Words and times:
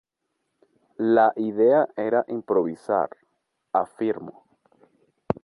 La 1.17 1.25
idea 1.49 1.83
era 2.05 2.23
improvisar", 2.37 3.05
afirmó. 3.83 4.35